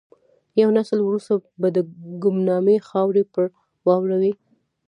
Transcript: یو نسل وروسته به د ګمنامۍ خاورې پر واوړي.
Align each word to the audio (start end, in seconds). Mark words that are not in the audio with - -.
یو 0.61 0.69
نسل 0.77 0.99
وروسته 1.03 1.33
به 1.61 1.67
د 1.75 1.77
ګمنامۍ 2.23 2.77
خاورې 2.89 3.23
پر 3.33 3.43
واوړي. 3.85 4.33